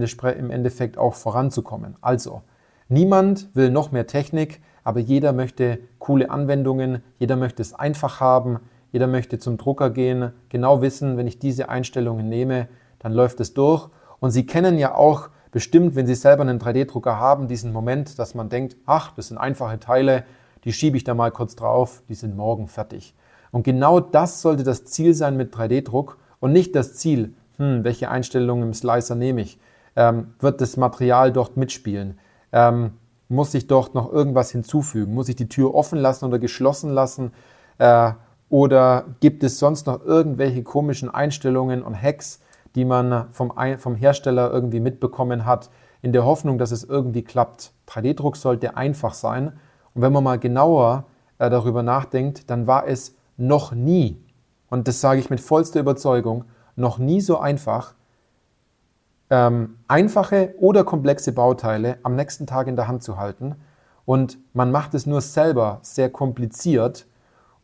Endeffekt 0.51 0.97
auch 0.97 1.13
voranzukommen. 1.13 1.95
Also, 2.01 2.41
niemand 2.87 3.49
will 3.53 3.69
noch 3.69 3.91
mehr 3.91 4.07
Technik, 4.07 4.61
aber 4.83 4.99
jeder 4.99 5.33
möchte 5.33 5.79
coole 5.99 6.31
Anwendungen, 6.31 7.03
jeder 7.19 7.35
möchte 7.35 7.61
es 7.61 7.73
einfach 7.73 8.19
haben, 8.19 8.59
jeder 8.91 9.07
möchte 9.07 9.37
zum 9.37 9.57
Drucker 9.57 9.91
gehen, 9.91 10.31
genau 10.49 10.81
wissen, 10.81 11.17
wenn 11.17 11.27
ich 11.27 11.37
diese 11.37 11.69
Einstellungen 11.69 12.27
nehme, 12.27 12.67
dann 12.97 13.13
läuft 13.13 13.39
es 13.39 13.53
durch. 13.53 13.89
Und 14.19 14.31
Sie 14.31 14.45
kennen 14.45 14.77
ja 14.77 14.95
auch 14.95 15.29
bestimmt, 15.51 15.95
wenn 15.95 16.07
Sie 16.07 16.15
selber 16.15 16.41
einen 16.41 16.59
3D-Drucker 16.59 17.17
haben, 17.17 17.47
diesen 17.47 17.73
Moment, 17.73 18.19
dass 18.19 18.35
man 18.35 18.49
denkt, 18.49 18.77
ach, 18.85 19.11
das 19.15 19.29
sind 19.29 19.37
einfache 19.37 19.79
Teile, 19.79 20.23
die 20.63 20.73
schiebe 20.73 20.97
ich 20.97 21.03
da 21.03 21.13
mal 21.13 21.31
kurz 21.31 21.55
drauf, 21.55 22.03
die 22.09 22.15
sind 22.15 22.35
morgen 22.35 22.67
fertig. 22.67 23.15
Und 23.51 23.63
genau 23.63 23.99
das 23.99 24.41
sollte 24.41 24.63
das 24.63 24.85
Ziel 24.85 25.13
sein 25.13 25.37
mit 25.37 25.53
3D-Druck 25.55 26.17
und 26.39 26.51
nicht 26.51 26.75
das 26.75 26.95
Ziel, 26.95 27.33
hm, 27.57 27.83
welche 27.83 28.09
Einstellungen 28.09 28.69
im 28.69 28.73
Slicer 28.73 29.15
nehme 29.15 29.41
ich, 29.41 29.59
ähm, 29.95 30.33
wird 30.39 30.61
das 30.61 30.77
Material 30.77 31.31
dort 31.31 31.57
mitspielen, 31.57 32.19
ähm, 32.51 32.91
muss 33.27 33.53
ich 33.53 33.67
dort 33.67 33.95
noch 33.95 34.11
irgendwas 34.11 34.51
hinzufügen, 34.51 35.13
muss 35.13 35.29
ich 35.29 35.35
die 35.35 35.49
Tür 35.49 35.75
offen 35.75 35.99
lassen 35.99 36.25
oder 36.25 36.39
geschlossen 36.39 36.91
lassen? 36.91 37.31
Äh, 37.77 38.11
oder 38.49 39.05
gibt 39.19 39.43
es 39.43 39.59
sonst 39.59 39.85
noch 39.85 40.03
irgendwelche 40.03 40.63
komischen 40.63 41.09
Einstellungen 41.09 41.83
und 41.83 41.99
Hacks, 41.99 42.39
die 42.79 42.85
man 42.85 43.25
vom, 43.31 43.51
vom 43.77 43.95
Hersteller 43.95 44.51
irgendwie 44.51 44.79
mitbekommen 44.79 45.43
hat, 45.45 45.69
in 46.01 46.13
der 46.13 46.23
Hoffnung, 46.23 46.57
dass 46.57 46.71
es 46.71 46.85
irgendwie 46.85 47.23
klappt. 47.23 47.73
3D-Druck 47.89 48.37
sollte 48.37 48.77
einfach 48.77 49.13
sein. 49.13 49.59
Und 49.93 50.01
wenn 50.01 50.13
man 50.13 50.23
mal 50.23 50.39
genauer 50.39 51.07
äh, 51.39 51.49
darüber 51.49 51.83
nachdenkt, 51.83 52.49
dann 52.49 52.67
war 52.67 52.87
es 52.87 53.17
noch 53.35 53.73
nie, 53.73 54.17
und 54.69 54.87
das 54.87 55.01
sage 55.01 55.19
ich 55.19 55.29
mit 55.29 55.41
vollster 55.41 55.81
Überzeugung, 55.81 56.45
noch 56.77 56.99
nie 56.99 57.19
so 57.19 57.37
einfach, 57.37 57.95
ähm, 59.29 59.75
einfache 59.89 60.55
oder 60.57 60.85
komplexe 60.85 61.33
Bauteile 61.33 61.97
am 62.03 62.15
nächsten 62.15 62.47
Tag 62.47 62.67
in 62.67 62.77
der 62.77 62.87
Hand 62.87 63.03
zu 63.03 63.17
halten. 63.17 63.55
Und 64.05 64.37
man 64.53 64.71
macht 64.71 64.93
es 64.93 65.05
nur 65.05 65.19
selber 65.19 65.79
sehr 65.81 66.09
kompliziert, 66.09 67.07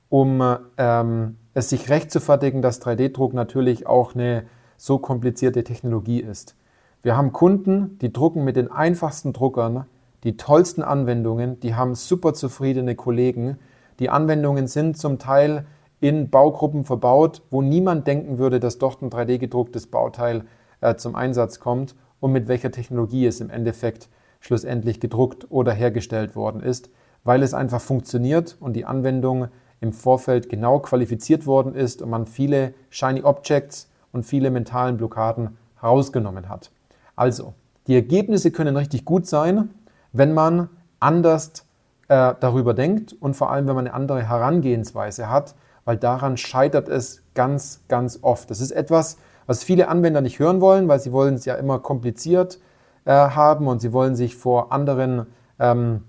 um 0.09 0.43
ähm, 0.77 1.37
es 1.53 1.69
sich 1.69 1.89
recht 1.89 2.11
zu 2.11 2.19
fertigen, 2.19 2.61
dass 2.61 2.81
3D-Druck 2.81 3.33
natürlich 3.33 3.87
auch 3.87 4.13
eine 4.13 4.45
so 4.77 4.97
komplizierte 4.99 5.63
Technologie 5.63 6.19
ist. 6.19 6.55
Wir 7.03 7.15
haben 7.15 7.33
Kunden, 7.33 7.97
die 7.99 8.11
drucken 8.11 8.43
mit 8.43 8.55
den 8.55 8.71
einfachsten 8.71 9.33
Druckern 9.33 9.85
die 10.25 10.37
tollsten 10.37 10.81
Anwendungen, 10.81 11.59
die 11.59 11.75
haben 11.75 11.93
super 11.93 12.33
zufriedene 12.33 12.95
Kollegen. 12.95 13.59
Die 13.99 14.09
Anwendungen 14.09 14.67
sind 14.67 14.97
zum 14.97 15.19
Teil 15.19 15.67
in 15.99 16.31
Baugruppen 16.31 16.83
verbaut, 16.83 17.43
wo 17.51 17.61
niemand 17.61 18.07
denken 18.07 18.39
würde, 18.39 18.59
dass 18.59 18.79
dort 18.79 19.03
ein 19.03 19.11
3D-gedrucktes 19.11 19.85
Bauteil 19.85 20.45
äh, 20.81 20.95
zum 20.95 21.15
Einsatz 21.15 21.59
kommt 21.59 21.95
und 22.19 22.31
mit 22.31 22.47
welcher 22.47 22.71
Technologie 22.71 23.27
es 23.27 23.39
im 23.39 23.51
Endeffekt 23.51 24.09
schlussendlich 24.39 24.99
gedruckt 24.99 25.45
oder 25.51 25.73
hergestellt 25.73 26.35
worden 26.35 26.63
ist, 26.63 26.89
weil 27.23 27.43
es 27.43 27.53
einfach 27.53 27.81
funktioniert 27.81 28.57
und 28.59 28.73
die 28.73 28.85
Anwendung 28.85 29.49
im 29.79 29.93
Vorfeld 29.93 30.49
genau 30.49 30.79
qualifiziert 30.79 31.45
worden 31.45 31.75
ist 31.75 32.01
und 32.01 32.09
man 32.09 32.25
viele 32.25 32.73
Shiny 32.89 33.21
Objects 33.21 33.91
und 34.15 34.23
viele 34.25 34.49
mentalen 34.49 34.97
Blockaden 34.97 35.57
herausgenommen 35.79 36.49
hat. 36.49 36.71
Also, 37.15 37.53
die 37.85 37.93
Ergebnisse 37.93 38.49
können 38.49 38.75
richtig 38.75 39.05
gut 39.05 39.27
sein, 39.27 39.69
wenn 40.13 40.33
man 40.33 40.69
anders 40.99 41.65
äh, 42.07 42.33
darüber 42.39 42.73
denkt 42.73 43.13
und 43.19 43.35
vor 43.35 43.51
allem, 43.51 43.67
wenn 43.67 43.75
man 43.75 43.85
eine 43.85 43.93
andere 43.93 44.27
Herangehensweise 44.27 45.29
hat, 45.29 45.53
weil 45.83 45.97
daran 45.97 46.37
scheitert 46.37 46.87
es 46.87 47.21
ganz, 47.35 47.81
ganz 47.87 48.19
oft. 48.23 48.49
Das 48.49 48.61
ist 48.61 48.71
etwas, 48.71 49.17
was 49.45 49.63
viele 49.63 49.87
Anwender 49.89 50.21
nicht 50.21 50.39
hören 50.39 50.61
wollen, 50.61 50.87
weil 50.87 50.99
sie 50.99 51.11
wollen 51.11 51.35
es 51.35 51.45
ja 51.45 51.55
immer 51.55 51.77
kompliziert 51.79 52.59
äh, 53.03 53.11
haben 53.11 53.67
und 53.67 53.81
sie 53.81 53.93
wollen 53.93 54.15
sich 54.15 54.35
vor 54.35 54.71
anderen 54.71 55.27
ähm, 55.59 56.03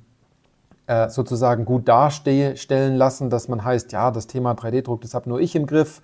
äh, 0.87 1.11
sozusagen 1.11 1.65
gut 1.65 1.89
darstellen 1.89 2.97
lassen, 2.97 3.29
dass 3.29 3.49
man 3.49 3.65
heißt, 3.65 3.93
ja, 3.93 4.11
das 4.13 4.29
Thema 4.29 4.53
3D-Druck, 4.53 5.03
das 5.03 5.13
habe 5.13 5.29
nur 5.29 5.41
ich 5.41 5.57
im 5.57 5.67
Griff 5.67 6.01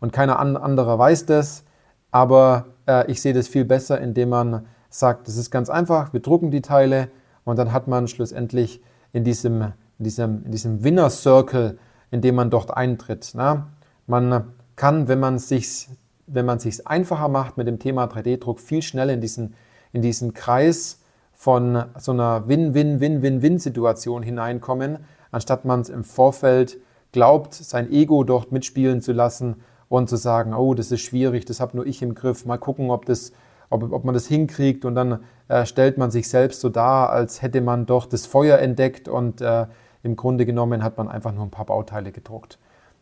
und 0.00 0.12
keiner 0.12 0.38
andere 0.38 0.98
weiß 0.98 1.26
das. 1.26 1.64
Aber 2.10 2.66
äh, 2.86 3.10
ich 3.10 3.20
sehe 3.20 3.32
das 3.32 3.48
viel 3.48 3.64
besser, 3.64 4.00
indem 4.00 4.28
man 4.30 4.66
sagt, 4.88 5.26
das 5.28 5.36
ist 5.36 5.50
ganz 5.50 5.70
einfach, 5.70 6.12
wir 6.12 6.20
drucken 6.20 6.50
die 6.50 6.62
Teile 6.62 7.08
und 7.44 7.58
dann 7.58 7.72
hat 7.72 7.88
man 7.88 8.06
schlussendlich 8.06 8.80
in 9.12 9.24
diesem, 9.24 9.72
in 9.98 10.04
diesem, 10.04 10.44
in 10.44 10.50
diesem 10.50 10.84
Winner 10.84 11.10
Circle, 11.10 11.78
in 12.10 12.20
dem 12.20 12.36
man 12.36 12.50
dort 12.50 12.76
eintritt. 12.76 13.32
Na? 13.34 13.68
Man 14.06 14.52
kann, 14.76 15.08
wenn 15.08 15.18
man 15.18 15.38
sich 15.38 15.88
wenn 16.26 16.46
man 16.46 16.58
sich 16.58 16.86
einfacher 16.86 17.28
macht 17.28 17.56
mit 17.56 17.66
dem 17.66 17.78
Thema 17.78 18.04
3D-Druck, 18.04 18.60
viel 18.60 18.82
schneller 18.82 19.12
in 19.12 19.20
diesen, 19.20 19.54
in 19.92 20.02
diesen 20.02 20.34
Kreis 20.34 21.00
von 21.32 21.84
so 21.98 22.12
einer 22.12 22.48
Win-Win-Win-Win-Win-Situation 22.48 24.22
hineinkommen, 24.22 24.98
anstatt 25.30 25.64
man 25.64 25.80
es 25.80 25.88
im 25.88 26.04
Vorfeld 26.04 26.78
glaubt, 27.12 27.54
sein 27.54 27.90
Ego 27.90 28.24
dort 28.24 28.52
mitspielen 28.52 29.02
zu 29.02 29.12
lassen 29.12 29.56
und 29.96 30.08
zu 30.08 30.16
sagen, 30.16 30.54
oh, 30.54 30.74
das 30.74 30.90
ist 30.92 31.02
schwierig, 31.02 31.44
das 31.44 31.60
habe 31.60 31.76
nur 31.76 31.86
ich 31.86 32.02
im 32.02 32.14
Griff, 32.14 32.44
mal 32.46 32.58
gucken, 32.58 32.90
ob, 32.90 33.06
das, 33.06 33.32
ob, 33.70 33.92
ob 33.92 34.04
man 34.04 34.14
das 34.14 34.26
hinkriegt 34.26 34.84
und 34.84 34.94
dann 34.94 35.20
äh, 35.48 35.66
stellt 35.66 35.98
man 35.98 36.10
sich 36.10 36.28
selbst 36.28 36.60
so 36.60 36.68
dar, 36.68 37.10
als 37.10 37.42
hätte 37.42 37.60
man 37.60 37.86
doch 37.86 38.06
das 38.06 38.26
Feuer 38.26 38.58
entdeckt 38.58 39.08
und 39.08 39.40
äh, 39.40 39.66
im 40.02 40.16
Grunde 40.16 40.46
genommen 40.46 40.82
hat 40.82 40.98
man 40.98 41.08
einfach 41.08 41.32
nur 41.32 41.44
ein 41.44 41.50
paar 41.50 41.66
Bauteile 41.66 42.12
gedruckt. 42.12 42.58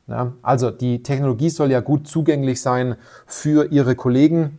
Ja, 0.09 0.33
also 0.43 0.71
die 0.71 1.03
Technologie 1.03 1.51
soll 1.51 1.71
ja 1.71 1.81
gut 1.81 2.09
zugänglich 2.09 2.61
sein 2.61 2.97
für 3.27 3.71
Ihre 3.71 3.95
Kollegen 3.95 4.59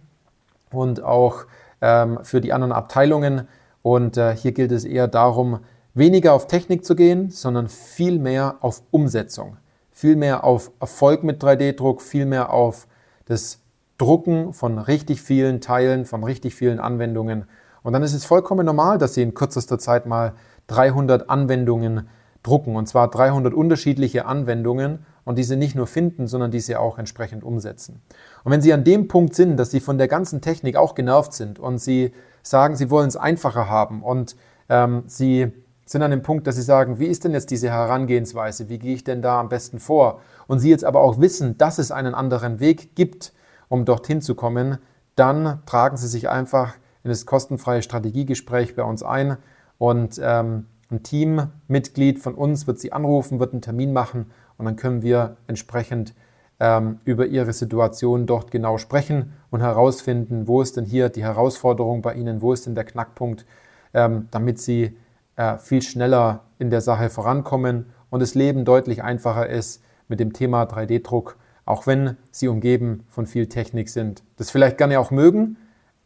und 0.72 1.04
auch 1.04 1.46
ähm, 1.82 2.20
für 2.24 2.42
die 2.42 2.54
anderen 2.54 2.72
Abteilungen. 2.72 3.48
Und 3.82 4.18
äh, 4.18 4.36
hier 4.36 4.54
gilt 4.54 4.72
es 4.72 4.86
eher 4.86 5.08
darum, 5.08 5.60
weniger 5.94 6.34
auf 6.34 6.48
Technik 6.48 6.86
zu 6.86 6.96
gehen, 6.96 7.30
sondern 7.30 7.68
viel 7.68 8.20
mehr 8.20 8.56
auf 8.62 8.82
Umsetzung 8.92 9.58
viel 9.94 10.16
mehr 10.16 10.44
auf 10.44 10.72
Erfolg 10.80 11.24
mit 11.24 11.42
3D-Druck, 11.42 12.02
viel 12.02 12.26
mehr 12.26 12.52
auf 12.52 12.88
das 13.26 13.60
Drucken 13.98 14.54
von 14.54 14.80
richtig 14.80 15.22
vielen 15.22 15.62
Teilen, 15.62 16.06
von 16.06 16.24
richtig 16.24 16.56
vielen 16.56 16.80
Anwendungen. 16.80 17.46
Und 17.84 17.94
dann 17.94 18.04
ist 18.04 18.14
es 18.14 18.26
vollkommen 18.26 18.66
normal, 18.66 18.98
dass 18.98 19.14
Sie 19.14 19.22
in 19.22 19.34
kürzester 19.34 19.78
Zeit 19.78 20.06
mal 20.06 20.34
300 20.68 21.30
Anwendungen 21.30 22.10
drucken, 22.42 22.76
und 22.76 22.88
zwar 22.88 23.10
300 23.10 23.54
unterschiedliche 23.54 24.26
Anwendungen 24.26 25.06
und 25.24 25.38
diese 25.38 25.56
nicht 25.56 25.76
nur 25.76 25.88
finden, 25.88 26.28
sondern 26.28 26.52
diese 26.52 26.80
auch 26.80 26.98
entsprechend 26.98 27.44
umsetzen. 27.44 28.02
Und 28.44 28.52
wenn 28.52 28.62
Sie 28.62 28.74
an 28.74 28.84
dem 28.84 29.08
Punkt 29.08 29.36
sind, 29.36 29.58
dass 29.58 29.72
Sie 29.72 29.80
von 29.80 29.98
der 29.98 30.08
ganzen 30.08 30.42
Technik 30.42 30.76
auch 30.76 30.96
genervt 30.96 31.34
sind 31.34 31.60
und 31.60 31.78
Sie 31.78 32.14
sagen, 32.42 32.76
Sie 32.76 32.90
wollen 32.90 33.08
es 33.08 33.16
einfacher 33.16 33.70
haben 33.70 34.04
und 34.04 34.36
ähm, 34.70 35.04
Sie 35.08 35.54
sind 35.86 36.02
an 36.02 36.12
dem 36.12 36.22
Punkt, 36.22 36.48
dass 36.48 36.56
sie 36.56 36.62
sagen, 36.62 37.00
wie 37.00 37.08
ist 37.08 37.24
denn 37.24 37.34
jetzt 37.34 37.52
diese 37.52 37.70
Herangehensweise? 37.70 38.70
Wie 38.70 38.80
gehe 38.80 38.96
ich 38.96 39.04
denn 39.04 39.22
da 39.22 39.40
am 39.40 39.50
besten 39.50 39.80
vor? 39.80 40.22
Und 40.48 40.60
sie 40.60 40.70
jetzt 40.70 40.86
aber 40.86 41.02
auch 41.02 41.20
wissen, 41.20 41.58
dass 41.58 41.78
es 41.78 41.92
einen 41.92 42.16
anderen 42.16 42.60
Weg 42.60 42.96
gibt, 42.96 43.34
um 43.70 43.86
dorthin 43.86 44.22
zu 44.22 44.36
kommen, 44.36 44.78
dann 45.16 45.62
tragen 45.66 45.98
sie 45.98 46.08
sich 46.08 46.30
einfach 46.30 46.76
in 47.04 47.10
das 47.10 47.26
kostenfreie 47.26 47.82
Strategiegespräch 47.82 48.76
bei 48.76 48.84
uns 48.84 49.04
ein 49.04 49.38
und 49.78 50.20
ähm, 50.24 50.68
ein 50.90 51.04
Teammitglied 51.04 52.20
von 52.20 52.36
uns 52.36 52.68
wird 52.68 52.80
sie 52.80 52.94
anrufen, 52.94 53.40
wird 53.40 53.54
einen 53.54 53.62
Termin 53.62 53.94
machen 53.94 54.32
und 54.58 54.66
dann 54.66 54.76
können 54.76 55.02
wir 55.02 55.38
entsprechend 55.48 56.14
ähm, 56.60 57.00
über 57.04 57.26
ihre 57.26 57.52
Situation 57.52 58.26
dort 58.26 58.52
genau 58.52 58.78
sprechen 58.78 59.34
und 59.50 59.62
herausfinden, 59.62 60.48
wo 60.48 60.62
ist 60.62 60.78
denn 60.78 60.86
hier 60.86 61.10
die 61.10 61.24
Herausforderung 61.24 62.02
bei 62.02 62.14
Ihnen, 62.14 62.42
wo 62.42 62.54
ist 62.54 62.66
denn 62.68 62.76
der 62.76 62.86
Knackpunkt, 62.86 63.46
ähm, 63.94 64.28
damit 64.32 64.60
Sie 64.60 64.96
äh, 65.36 65.58
viel 65.58 65.82
schneller 65.82 66.42
in 66.60 66.70
der 66.70 66.82
Sache 66.82 67.10
vorankommen 67.10 67.88
und 68.10 68.20
das 68.20 68.36
Leben 68.36 68.66
deutlich 68.66 69.04
einfacher 69.04 69.48
ist 69.50 69.82
mit 70.08 70.20
dem 70.20 70.34
Thema 70.34 70.64
3D-Druck, 70.64 71.38
auch 71.66 71.88
wenn 71.88 72.18
sie 72.32 72.48
umgeben 72.48 73.06
von 73.10 73.26
viel 73.26 73.48
Technik 73.48 73.90
sind. 73.90 74.24
Das 74.38 74.52
vielleicht 74.52 74.78
gerne 74.78 75.00
auch 75.00 75.12
mögen, 75.12 75.58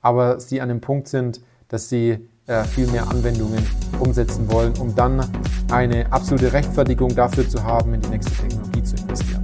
aber 0.01 0.39
sie 0.39 0.61
an 0.61 0.69
dem 0.69 0.81
Punkt 0.81 1.07
sind, 1.07 1.41
dass 1.67 1.89
sie 1.89 2.27
äh, 2.47 2.63
viel 2.63 2.87
mehr 2.87 3.09
Anwendungen 3.09 3.65
umsetzen 3.99 4.49
wollen, 4.51 4.73
um 4.79 4.95
dann 4.95 5.25
eine 5.71 6.11
absolute 6.11 6.53
Rechtfertigung 6.53 7.13
dafür 7.13 7.47
zu 7.49 7.63
haben, 7.63 7.93
in 7.93 8.01
die 8.01 8.09
nächste 8.09 8.31
Technologie 8.31 8.83
zu 8.83 8.95
investieren. 8.95 9.41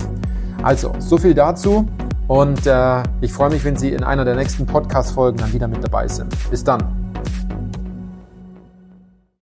Also, 0.61 0.93
so 0.99 1.17
viel 1.17 1.33
dazu 1.33 1.85
und 2.27 2.65
äh, 2.65 3.03
ich 3.19 3.33
freue 3.33 3.49
mich, 3.49 3.65
wenn 3.65 3.75
Sie 3.75 3.89
in 3.89 4.03
einer 4.03 4.23
der 4.23 4.35
nächsten 4.35 4.65
Podcast-Folgen 4.65 5.37
dann 5.37 5.51
wieder 5.51 5.67
mit 5.67 5.83
dabei 5.83 6.07
sind. 6.07 6.33
Bis 6.49 6.63
dann. 6.63 7.02